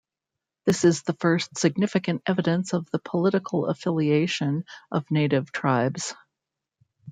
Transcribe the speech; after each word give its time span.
This 0.65 0.83
is 0.83 1.03
the 1.03 1.13
first 1.13 1.59
significant 1.59 2.23
evidence 2.25 2.73
of 2.73 2.89
the 2.89 2.97
political 2.97 3.67
affiliation 3.67 4.65
of 4.91 5.05
native 5.11 5.51
tribes. 5.51 6.15